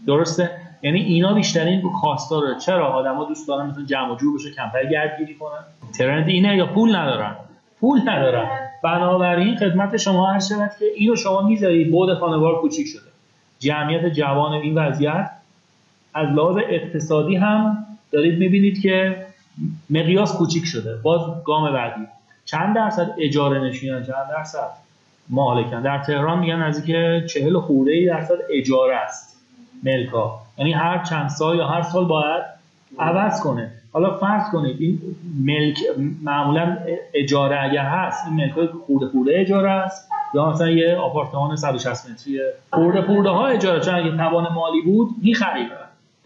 [0.08, 5.36] درسته؟ یعنی اینا بیشترین خواستاره چرا آدما دوست دارن مثلا جمع جور بشه کمتر گردگیری
[5.36, 5.63] کنن؟
[5.98, 7.36] ترند اینه یا پول ندارن؟
[7.80, 8.48] پول ندارن.
[8.84, 13.12] بنابراین خدمت شما هر شود که اینو شما می‌ذارید بود خانوار کوچیک شده.
[13.60, 15.30] جمعیت جوان این وضعیت
[16.13, 19.26] از لحاظ اقتصادی هم دارید می‌بینید که
[19.89, 20.96] مقیاس کوچیک شده.
[20.96, 22.08] باز گام بعدی.
[22.46, 24.69] چند درصد اجاره نشینن؟ چند درصد؟
[25.30, 25.82] مالکن.
[25.82, 29.39] در تهران میگن نزدیک چهل خورده درصد اجاره است.
[29.84, 32.44] ملکا یعنی هر چند سال یا هر سال باید
[33.00, 33.72] عوض کنه.
[33.94, 35.00] حالا فرض کنید این
[35.46, 35.78] ملک
[36.24, 36.78] معمولا
[37.13, 40.10] اجاره اگر هست این ملک های خورده خورده اجاره است.
[40.34, 43.80] یا مثلا یه آپارتمان 160 متریه خورده خورده ها اجاره.
[43.80, 45.68] چون اگه توان مالی بود می‌خرید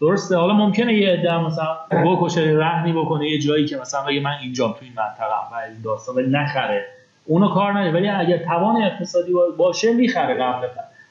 [0.00, 4.34] درسته؟ حالا ممکنه یه عده مثلا بکشه رهنی بکنه یه جایی که مثلا بگه من
[4.42, 6.84] اینجا تو این منطقه و این داستان ولی نخره.
[7.26, 10.66] اونو کار نداره ولی اگر توان اقتصادی باشه می‌خره قبل.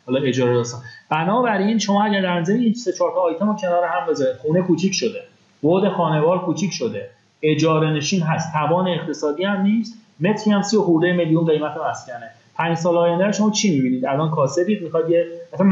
[0.07, 0.81] حالا اجاره داستان.
[1.09, 4.61] بنابراین شما اگر در نظر این سه چهار تا آیتم رو کنار هم بذارید خونه
[4.61, 5.23] کوچیک شده
[5.63, 7.09] بعد خانوار کوچیک شده
[7.41, 12.31] اجاره نشین هست توان اقتصادی هم نیست متری هم سی و خورده میلیون قیمت مسکنه.
[12.55, 15.71] پنج سال آینده شما چی می‌بینید؟ الان کاسبید می‌خواد یه مثلا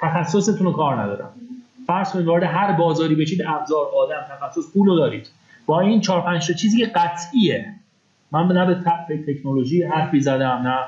[0.00, 1.30] تخصصتون رو کار ندارم.
[1.86, 5.30] فرض کنید وارد هر بازاری بشید ابزار آدم تخصص پول دارید.
[5.66, 7.74] با این چهار پنج تا چیزی که قطعیه.
[8.32, 8.74] من نه به
[9.26, 10.78] تکنولوژی حرفی زدم نه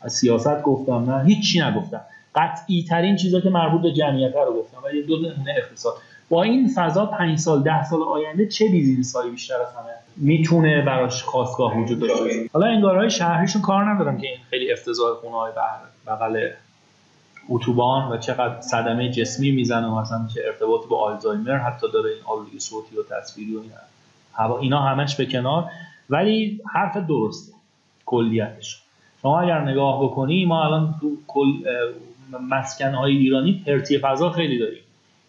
[0.00, 2.00] از سیاست گفتم نه هیچی نگفتم.
[2.34, 4.78] قطعی ترین چیزا که مربوط به جمعیت رو گفتم.
[4.84, 5.14] ولی دو
[5.56, 5.94] اقتصاد.
[6.28, 10.82] با این فضا 5 سال 10 سال آینده چه بیزینس هایی بیشتر از همه می‌تونه
[10.82, 15.52] براش خواستگاه وجود داشته حالا انگارهای شهریشون کار ندارم که این خیلی افتضاح خونه های
[16.06, 16.48] بغل
[17.48, 22.60] اتوبان و چقدر صدمه جسمی می‌زنه مثلا چه ارتباط با آلزایمر حتی داره این آلودگی
[22.60, 23.60] صوتی و تصویری و
[24.60, 25.70] اینا همش به کنار.
[26.10, 27.52] ولی حرف درسته.
[28.06, 28.82] کلیتش.
[29.28, 31.52] شما اگر نگاه بکنی ما الان تو کل
[32.50, 34.82] مسکن های ایرانی پرتی فضا خیلی داریم.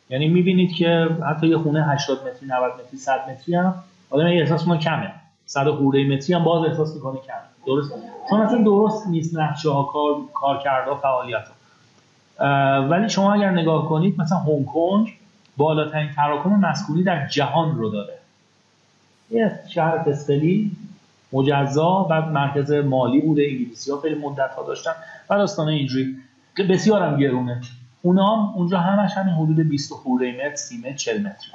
[0.09, 3.73] یعنی می‌بینید که حتی یه خونه 80 متری 90 متری 100 متری هم
[4.09, 5.11] آدم احساس ما کمه.
[5.45, 7.35] 100 خورده متری هم باز احساس می‌کنه کمه.
[7.65, 7.93] درست
[8.29, 9.83] چون اصلا درست نیست نقشه ها
[10.33, 12.87] کار کرده فعالیت ها.
[12.89, 15.13] ولی شما اگر نگاه کنید مثلا هنگ کنگ
[15.57, 18.13] بالاترین تراکم مسکونی در جهان رو داره.
[19.31, 20.71] یه شهر فسقلی
[21.33, 24.91] مجزا و مرکز مالی بوده انگلیسی ها خیلی مدت ها داشتن
[25.29, 26.15] و داستان اینجوری
[26.57, 27.61] که بسیار هم گرونه.
[28.01, 31.47] اونا هم اونجا همش همین حدود 20 خورده متر 30 متر 40 متر.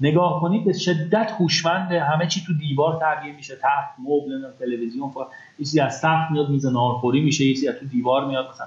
[0.00, 3.56] نگاه کنید به شدت هوشمنده همه چی تو دیوار تغییر میشه.
[3.56, 5.12] تحت مبل تلویزیون
[5.74, 8.66] یه از سقف میاد میز نارخوری میشه یه از تو دیوار میاد مثلا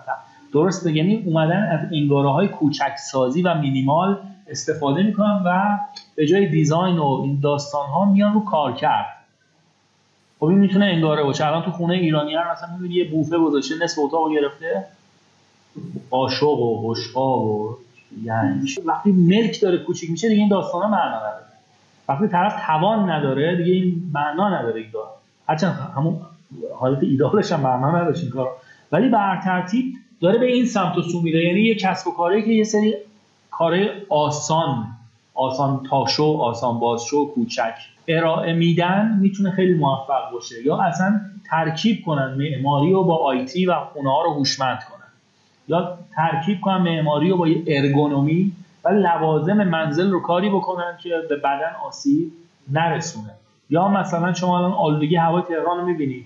[0.53, 5.77] درسته؟ یعنی اومدن از انگاره های کوچک سازی و مینیمال استفاده می‌کنن و
[6.15, 9.20] به جای دیزاین و این داستان ها میان رو کار کرد
[10.41, 11.47] خب این می‌تونه انگاره باشه.
[11.47, 14.85] الان تو خونه ایرانی هم مثلا می‌بینی یه بوفه گذاشته نصف اتاق گرفته.
[16.09, 17.77] قاشق و بشقاب و
[18.23, 21.45] یعنی وقتی ملک داره کوچیک میشه دیگه این داستان ها معنا نداره.
[22.09, 25.09] وقتی طرف توان نداره دیگه این معنا نداره این دار
[25.47, 26.19] هرچند همون
[26.79, 28.49] حالت ایدالش هم معنا نداشت این کار
[28.91, 31.45] ولی بر ترتیب داره به این سمت و سو میره.
[31.45, 32.95] یعنی یه کسب و کاری که یه سری
[33.51, 34.87] کار آسان
[35.33, 37.73] آسان تاشو آسان بازشو کوچک.
[38.07, 40.65] ارائه میدن می‌تونه خیلی موفق باشه.
[40.65, 45.07] یا اصلا ترکیب کنن معماری رو با آیتی و خونه ها رو هوشمند کنن.
[45.67, 48.51] یا ترکیب کنن معماری رو با یه ارگونومی
[48.83, 52.31] و لوازم منزل رو کاری بکنن که به بدن آسیب
[52.71, 53.31] نرسونه.
[53.69, 56.25] یا مثلا شما الان آلودگی هوای تهران رو می‌بینید.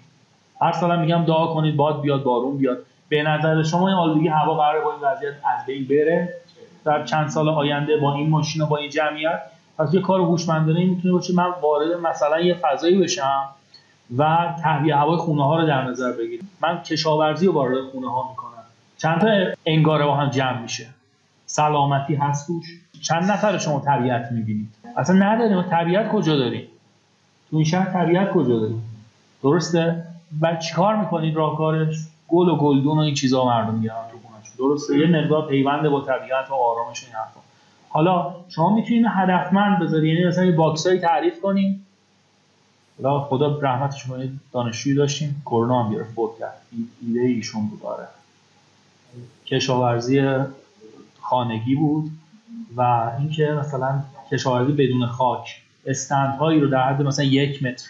[0.62, 2.78] هر سال میگم دعا کنید باد بیاد بارون بیاد.
[3.10, 6.34] به نظر شما این آلودگی هوا قرار با این وضعیت از بین بره؟
[6.86, 9.42] در چند سال آینده با این ماشین و با این جمعیت؟
[9.78, 13.44] پس یه کار هوشمندانه می‌تونه باشه من وارد مثلا یه فضایی بشم
[14.18, 16.48] و تهویه هوای خونه ها رو در نظر بگیرم.
[16.62, 18.64] من کشاورزی رو وارد خونه ها می‌کنم.
[18.98, 19.28] چند تا
[19.66, 20.88] انگاره با هم جمع میشه.
[21.46, 22.66] سلامتی هست توش.
[23.02, 25.62] چند نفر شما طبیعت می‌بینید؟ اصلا نداریم.
[25.62, 26.68] طبیعت کجا داریم؟
[27.50, 28.84] تو این شهر طبیعت کجا داریم؟
[29.44, 30.04] درسته؟
[30.42, 31.96] و چیکار می‌کنید راهکارش؟
[32.28, 36.52] گل و گلدون و این چیزا مردم میگن تو درسته؟ یه مقدار پیوند با طبیعت
[36.52, 37.40] و آرامش این حرفا.
[37.96, 41.86] حالا شما می‌تونید هدفمند بذاری یعنی مثلا یه باکسایی تعریف کنیم.
[43.04, 45.42] حالا خدا رحمتش کنه دانشجویی داشتیم.
[45.46, 46.62] کرونا هم گرفت فوت کرد.
[47.02, 48.08] ایده ایشون بود آره.
[49.46, 50.40] کشاورزی
[51.22, 52.12] خانگی بود
[52.76, 57.88] و اینکه مثلا کشاورزی بدون خاک استندهایی رو در حد مثلا یک متر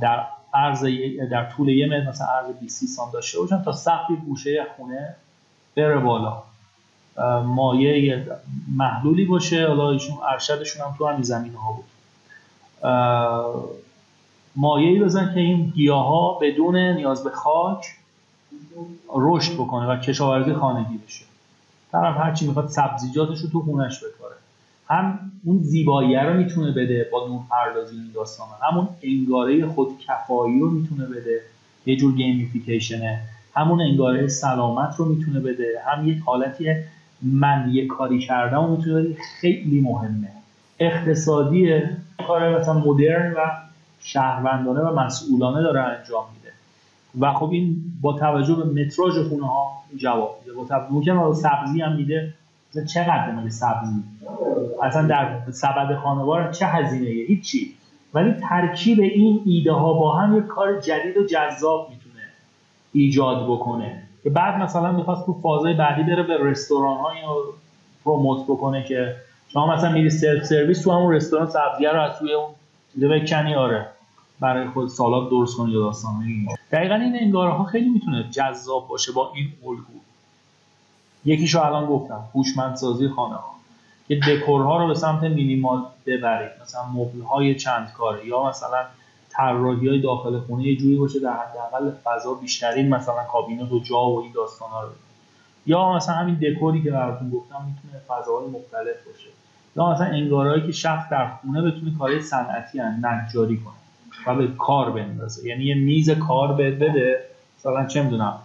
[0.00, 0.84] در عرض
[1.30, 5.14] در طول یک متر مثلا عرض 20 سان داشته باشن تا سقف گوشه خونه
[5.76, 6.42] بره بالا.
[7.44, 8.26] مایه
[8.76, 9.68] محلولی باشه.
[9.68, 11.84] حالا ایشون ارشدشون هم تو همین زمین ها بود
[14.56, 17.86] مایهی بزن که این گیاه ها بدون نیاز به خاک
[19.14, 21.24] رشد بکنه و کشاورزی خانگی بشه.
[21.92, 24.34] طرف هرچی می‌خواد سبزیجاتش رو تو خونش بکاره.
[24.88, 30.70] هم اون زیبایی رو می‌تونه بده با نور پردازی این داستان همون انگاره خودکفایی رو
[30.70, 31.40] می‌تونه بده.
[31.86, 33.20] یه جور گیمیفیکیشنه
[33.54, 35.82] همون انگاره سلامت رو می‌تونه بده.
[35.86, 36.74] هم یک حالتی
[37.22, 39.06] من یه کاری کردم و می‌تونه
[39.40, 40.28] خیلی مهمه.
[40.78, 41.80] اقتصادی
[42.26, 43.50] کار مثلا مدرن و
[44.00, 46.52] شهروندانه و مسئولانه داره انجام میده.
[47.20, 50.56] و خب این با توجه به متراژ خونه ها جواب میده.
[50.56, 52.34] با توجه ممکن سبزی هم میده.
[52.94, 54.02] چقدر مگه سبزی؟
[54.82, 57.74] اصلا در سبد خانوار چه هزینه هیچی.
[58.14, 62.24] ولی ترکیب این ایده ها با هم یک کار جدید و جذاب می‌تونه
[62.92, 64.02] ایجاد بکنه.
[64.26, 67.54] که بعد مثلا می‌خواست تو فازهای بعدی بره به رستوران های رو
[68.04, 69.16] promote بکنه که
[69.48, 72.48] شما مثلا میری سلف سرویس تو همون رستوران سبزیه رو از توی اون
[72.94, 73.86] چیزا بکنی آره.
[74.40, 76.12] برای خود سالاد درست کنی یا داستان
[76.72, 80.00] دقیقا این انگاره ها خیلی می‌تونه جذاب باشه با این الگو.
[81.24, 83.54] یکیشو الان گفتم هوشمندسازی خانه ها
[84.08, 88.78] که دکورها رو به سمت مینیمال ببرید مثلا مبل های چند کاره یا مثلا
[89.36, 94.06] طراحی های داخل خونه یه جوری باشه در حداقل فضا بیشترین مثلا کابینت و جا
[94.06, 94.90] و این داستان ها رو.
[95.66, 99.28] یا مثلا همین دکوری که براتون گفتم می‌تونه فضاهای مختلف باشه.
[99.76, 103.74] یا مثلا انگارهایی که شخص در خونه بتونه کارهای صنعتی نجاری کنه
[104.26, 105.48] و به کار بندازه.
[105.48, 107.20] یعنی یه میز کار بده
[107.58, 108.38] مثلا چه می‌دونم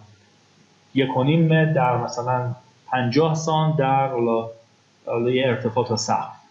[0.94, 1.08] یک
[1.74, 2.54] در مثلا
[2.86, 4.08] 50 سان در
[5.06, 6.41] حالا یه ارتفاع تا سقف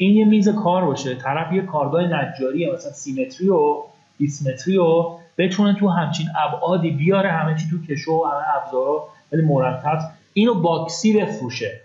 [0.00, 1.14] این یه میز کار باشه.
[1.14, 3.76] طرف یه کارگاه نجاری مثلا سیمتری و
[4.18, 5.04] دیسمتری و
[5.38, 9.98] بتونه تو همچین ابعادی بیاره همه چی تو کشو و همه ابزارا ولی مرتب
[10.32, 11.80] اینو باکسی بفروشه.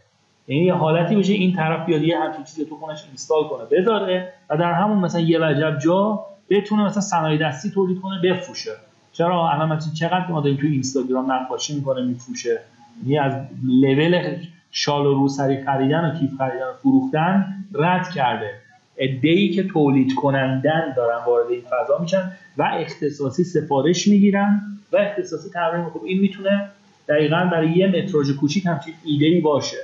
[0.47, 4.33] یعنی یه حالتی بشه این طرف بیاد یه همچین چیزی تو خونش اینستال کنه بذاره
[4.49, 8.71] و در همون مثلا یه وجب جا بتونه مثلا صنایع دستی تولید کنه بفروشه.
[9.13, 12.59] چرا؟ الان مثلا چقدر داریم تو اینستاگرام نقاشی می‌کنه میفروشه.
[13.05, 14.37] یعنی از لول
[14.77, 18.51] شال و روسری خریدن و کیف خریدن و فروختن رد کرده.
[18.97, 24.61] ای که تولید کنندن دارن وارد این فضا میشن و اختصاصی سفارش می‌گیرن
[24.91, 26.69] و اختصاصی تمرین خب این می‌تونه
[27.09, 29.77] دقیقا برای یه متراژ کوچیک همچین ایده ای باشه.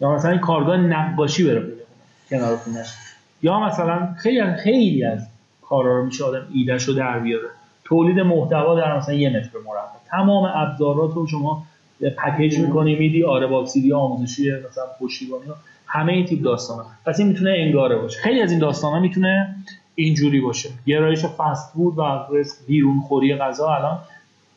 [0.00, 1.84] یا مثلا این کارگاه نقاشی بره پیدا
[2.30, 2.94] کنار خونش
[3.42, 5.26] یا مثلا خیلی خیلی از
[5.62, 7.48] کارا رو میشه آدم ایدهش رو در بیاره.
[7.84, 9.98] تولید محتوا در مثلا یه متر مربع.
[10.10, 11.66] تمام ابزارات رو شما
[12.10, 15.42] پکیج می‌کنی میدی آره با سیدی آموزشی مثلا پشتیبانی
[15.86, 16.86] همه این تیپ داستان ها.
[17.06, 18.20] پس این می‌تونه انگاره باشه.
[18.20, 19.56] خیلی از این داستان ها می‌تونه
[19.94, 20.68] اینجوری باشه.
[20.86, 22.26] گرایش فست فود و
[22.66, 23.98] بیرون خوری غذا الان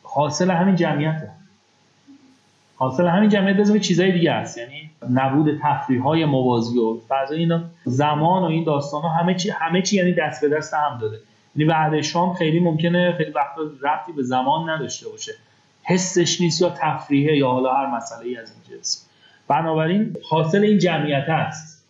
[0.02, 1.30] حاصل همین جمعیته.
[2.76, 4.58] حاصل همین جمعیت بزنید چیزای دیگه هست.
[4.58, 9.82] یعنی نبود تفریح های موازی و فضای اینا زمان و این داستان همه چی همه
[9.82, 11.16] چی یعنی دست به دست هم داده.
[11.56, 15.32] یعنی بعد شام خیلی ممکنه خیلی وقت رفتی به زمان نداشته باشه.
[15.88, 19.08] حسش نیست یا تفریحه یا حالا هر مسئله ای از این جنس.
[19.48, 21.86] بنابراین حاصل این جمعیت است.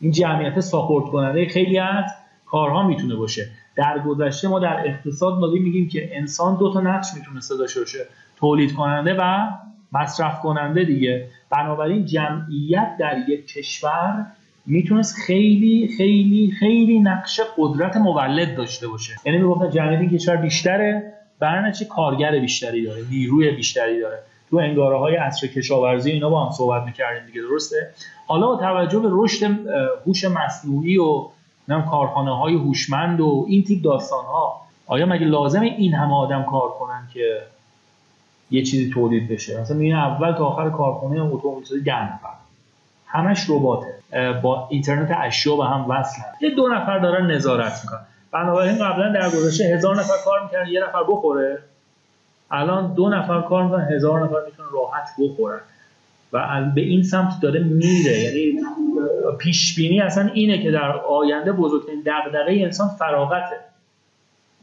[0.00, 2.04] این جمعیت ساپورت کننده خیلی از
[2.46, 3.48] کارها می‌تونه باشه.
[3.76, 8.06] در گذشته ما در اقتصاد مالی میگیم که انسان دو تا نقش می‌تونه داشته باشه.
[8.36, 9.48] تولید کننده و
[9.92, 11.28] مصرف کننده دیگه.
[11.50, 14.26] بنابراین جمعیت در یک کشور
[14.66, 19.16] می‌تونست خیلی خیلی خیلی نقش قدرت مولد داشته باشه.
[19.24, 21.12] یعنی می‌گفتن جمعیت این کشور بیشتره.
[21.40, 24.18] برنامه چه کارگر بیشتری داره نیروی بیشتری داره.
[24.50, 27.90] تو انگاره های عصر کشاورزی اینا با هم صحبت می‌کردیم دیگه درسته؟
[28.26, 29.44] حالا با توجه به رشد
[30.06, 31.26] هوش مصنوعی و
[31.68, 36.42] نم کارخانه های هوشمند و این تیپ داستان ها آیا مگه لازمه این همه آدم
[36.42, 37.42] کار کنن که
[38.50, 42.28] یه چیزی تولید بشه؟ مثلا میگن اول تا آخر کارخانه اتومبیل ده نفر.
[43.06, 43.94] همش رباته.
[44.42, 46.24] با اینترنت اشیا به هم وصلن.
[46.40, 48.06] یه دو نفر دارن نظارت می‌کنن.
[48.32, 51.58] بنابراین قبلا در گذشته هزار نفر کار می‌کردن یه نفر بخوره.
[52.50, 55.60] الان دو نفر کار می‌کنن هزار نفر می‌تونن راحت بخورن.
[56.32, 58.18] و به این سمت داره میره.
[58.18, 58.60] یعنی
[59.38, 63.56] پیش بینی اصلا اینه که در آینده بزرگترین دغدغه انسان فراغته.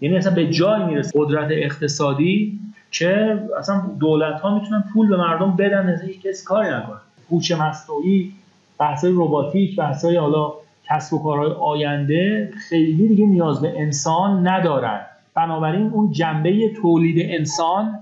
[0.02, 1.12] یعنی اصلا به جای می‌رسه.
[1.16, 2.60] قدرت اقتصادی
[2.92, 6.98] که اصلا دولت ها می‌تونن پول به مردم بدن از کسی کاری نکنه.
[7.32, 8.32] هوش مصنوعی
[8.80, 10.54] بحث رباتیک بحث حالا
[10.90, 15.02] کسب و کارهای آینده خیلی دیگه نیاز به انسان ندارن.
[15.34, 18.00] بنابراین اون جنبه تولید انسان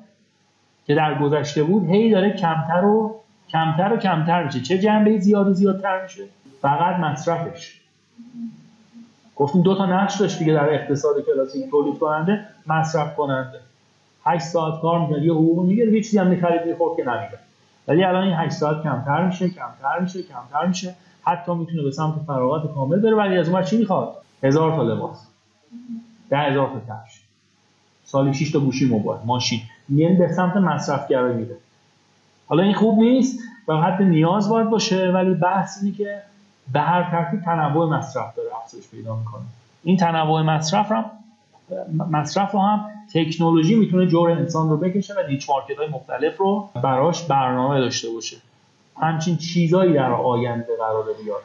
[0.88, 3.16] که در گذشته بود هی داره کمتر و
[3.50, 4.62] کمتر و کمتر میشه.
[4.62, 6.24] چه جنبه زیاد و زیادتر میشه؟
[6.62, 7.80] فقط مصرفش.
[9.36, 13.60] گفتیم دو تا نقش داشت دیگه در اقتصاد کلاسیک تولید کننده مصرف کننده.
[14.26, 17.40] 8 ساعت کار می‌کنه یه حقوق می‌گیره یه چیزی هم می‌خرید می‌خورد که نمیده
[17.88, 20.94] ولی الان این 8 ساعت کمتر میشه کمتر میشه کمتر میشه.
[21.26, 23.16] حتی می‌تونه به سمت فراغت کامل بره.
[23.16, 25.28] ولی از اون چی می‌خواد؟ هزار تا لباس.
[26.30, 27.22] ده هزار تا کفش.
[28.06, 29.62] سالی 6 تا گوشی موبایل ماشین.
[29.90, 31.56] یعنی به سمت مصرفگرایی میره
[32.48, 33.40] حالا این خوب نیست.
[33.68, 35.12] و حتی نیاز باید باشه.
[35.12, 36.22] ولی بحث اینه که
[36.74, 39.42] به هر ترتیب تنوع مصرف داره افزایش پیدا می‌کنه.
[39.84, 41.06] این تنوع مصرف هم
[42.12, 46.70] مصرف رو هم تکنولوژی می‌تونه جور انسان رو بکشه و نیچ مارکت های مختلف رو
[46.76, 48.38] براش برنامه داشته باشه.
[48.98, 51.44] همچین چیزایی در آینده قرار بیاد.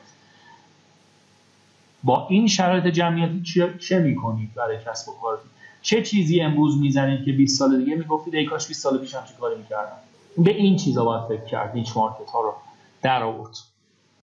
[2.04, 3.42] با این شرایط جمعیتی
[3.78, 5.50] چه می‌کنید برای کسب و کارتون
[5.82, 9.34] چه چیزی امروز می‌زنید که 20 سال دیگه می‌گفتید ای کاش 20 سال پیش چه
[9.40, 9.96] کاری می‌کردم؟
[10.38, 12.54] به این چیزا باید فکر کرد نیچ مارکت ها رو
[13.02, 13.56] در آورد.